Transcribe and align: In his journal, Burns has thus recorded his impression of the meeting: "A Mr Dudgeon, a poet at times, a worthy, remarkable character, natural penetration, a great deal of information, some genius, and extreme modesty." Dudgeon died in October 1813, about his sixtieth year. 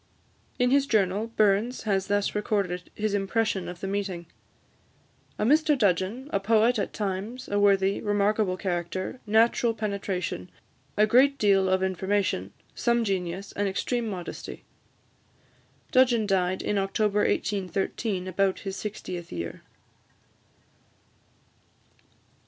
In 0.57 0.71
his 0.71 0.87
journal, 0.87 1.27
Burns 1.27 1.83
has 1.83 2.07
thus 2.07 2.33
recorded 2.33 2.89
his 2.95 3.13
impression 3.13 3.69
of 3.69 3.81
the 3.81 3.87
meeting: 3.87 4.25
"A 5.37 5.45
Mr 5.45 5.77
Dudgeon, 5.77 6.27
a 6.33 6.39
poet 6.39 6.79
at 6.79 6.91
times, 6.91 7.47
a 7.47 7.59
worthy, 7.59 8.01
remarkable 8.01 8.57
character, 8.57 9.19
natural 9.27 9.75
penetration, 9.75 10.49
a 10.97 11.05
great 11.05 11.37
deal 11.37 11.69
of 11.69 11.83
information, 11.83 12.51
some 12.73 13.03
genius, 13.03 13.51
and 13.51 13.67
extreme 13.67 14.07
modesty." 14.07 14.63
Dudgeon 15.91 16.25
died 16.25 16.63
in 16.63 16.79
October 16.79 17.19
1813, 17.19 18.27
about 18.27 18.61
his 18.61 18.75
sixtieth 18.75 19.31
year. 19.31 19.61